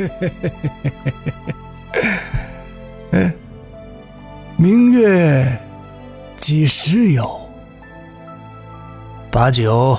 [4.56, 5.46] 明月
[6.36, 7.40] 几时有？
[9.30, 9.98] 把酒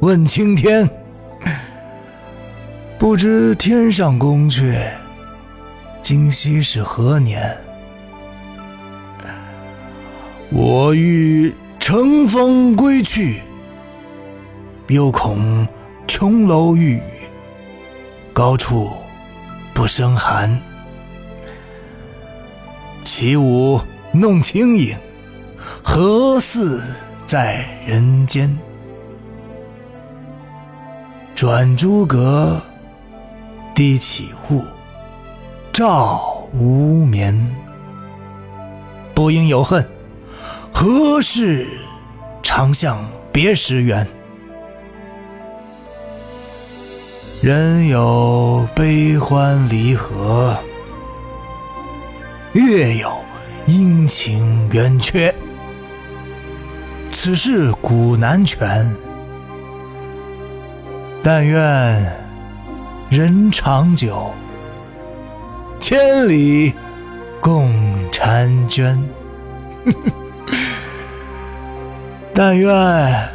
[0.00, 0.88] 问青天。
[2.98, 4.78] 不知天上宫阙，
[6.02, 7.56] 今夕是何年？
[10.50, 13.40] 我欲乘风归去，
[14.88, 15.66] 又恐
[16.06, 17.02] 琼楼玉宇，
[18.34, 18.90] 高处
[19.80, 20.60] 不生寒。
[23.00, 23.80] 起舞
[24.12, 24.94] 弄清影，
[25.82, 26.82] 何似
[27.24, 28.54] 在人间？
[31.34, 32.60] 转朱阁，
[33.74, 34.66] 低绮户，
[35.72, 37.34] 照无眠。
[39.14, 39.88] 不应有恨，
[40.74, 41.66] 何事
[42.42, 43.02] 长向
[43.32, 44.06] 别时圆？
[47.42, 50.54] 人有悲欢离合。
[52.52, 53.10] 月有
[53.64, 55.34] 阴晴圆缺，
[57.10, 58.94] 此事古难全。
[61.22, 62.12] 但愿
[63.08, 64.30] 人长久，
[65.80, 66.74] 千里
[67.40, 67.72] 共
[68.12, 69.02] 婵娟。
[72.34, 73.30] 但愿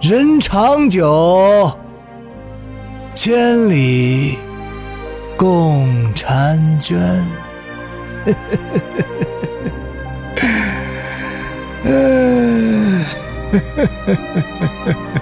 [0.00, 1.76] 人长久，
[3.24, 4.36] 千里
[5.36, 6.98] 共婵娟。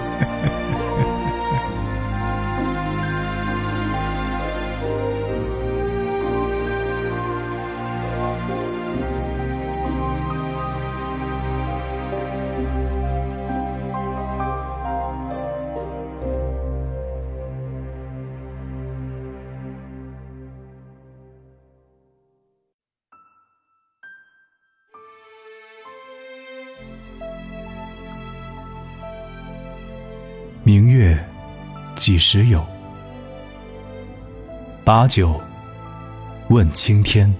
[32.01, 32.65] 几时有？
[34.83, 35.39] 把酒
[36.49, 37.31] 问青天。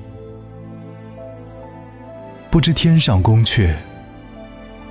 [2.52, 3.74] 不知天上宫阙，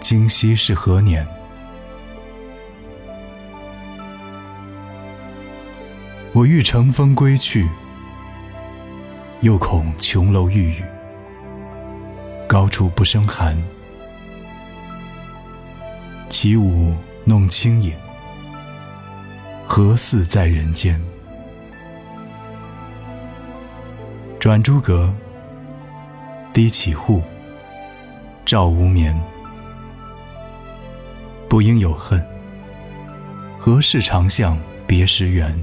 [0.01, 1.25] 今夕是何年？
[6.33, 7.69] 我欲乘风归去，
[9.41, 10.83] 又恐琼楼玉宇，
[12.49, 13.57] 高处不胜寒。
[16.29, 16.93] 起舞
[17.25, 17.95] 弄清影。
[19.73, 21.01] 何似在人间？
[24.41, 25.15] 转朱阁，
[26.53, 27.23] 低绮户，
[28.45, 29.17] 照无眠。
[31.49, 32.21] 不应有恨，
[33.61, 34.59] 何事长向
[34.89, 35.57] 别时圆？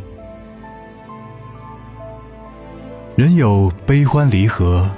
[3.18, 4.89] 人有悲欢离合，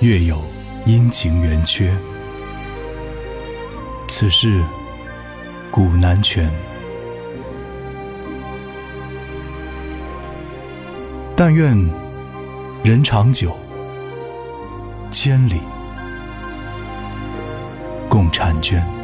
[0.00, 0.42] 月有
[0.84, 1.96] 阴晴圆缺，
[4.08, 4.64] 此事
[5.70, 6.52] 古难全。
[11.36, 11.76] 但愿
[12.84, 13.56] 人长久，
[15.10, 15.60] 千里
[18.08, 19.03] 共婵娟。